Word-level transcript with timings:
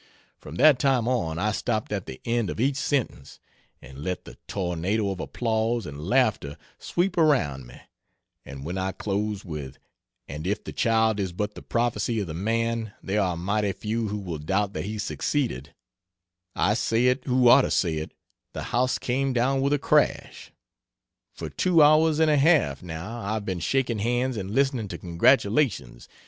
From 0.39 0.55
that 0.55 0.79
time 0.79 1.07
on, 1.07 1.37
I 1.37 1.51
stopped 1.51 1.91
at 1.91 2.07
the 2.07 2.19
end 2.25 2.49
of 2.49 2.59
each 2.59 2.77
sentence, 2.77 3.39
and 3.83 4.03
let 4.03 4.25
the 4.25 4.35
tornado 4.47 5.11
of 5.11 5.19
applause 5.19 5.85
and 5.85 6.03
laughter 6.03 6.57
sweep 6.79 7.19
around 7.19 7.67
me 7.67 7.79
and 8.43 8.63
when 8.65 8.79
I 8.79 8.93
closed 8.93 9.45
with 9.45 9.77
"And 10.27 10.47
if 10.47 10.63
the 10.63 10.73
child 10.73 11.19
is 11.19 11.31
but 11.33 11.53
the 11.53 11.61
prophecy 11.61 12.19
of 12.19 12.25
the 12.25 12.33
man, 12.33 12.93
there 13.03 13.21
are 13.21 13.37
mighty 13.37 13.71
few 13.73 14.07
who 14.07 14.17
will 14.17 14.39
doubt 14.39 14.73
that 14.73 14.85
he 14.85 14.97
succeeded," 14.97 15.75
I 16.55 16.73
say 16.73 17.05
it 17.05 17.25
who 17.25 17.47
oughtn't 17.47 17.71
to 17.71 17.77
say 17.77 17.97
it, 17.97 18.11
the 18.53 18.63
house 18.73 18.97
came 18.97 19.33
down 19.33 19.61
with 19.61 19.71
a 19.71 19.77
crash. 19.77 20.51
For 21.31 21.47
two 21.47 21.83
hours 21.83 22.17
and 22.17 22.31
a 22.31 22.37
half, 22.37 22.81
now, 22.81 23.19
I've 23.21 23.45
been 23.45 23.59
shaking 23.59 23.99
hands 23.99 24.35
and 24.35 24.49
listening 24.49 24.87
to 24.87 24.97
congratulations. 24.97 26.09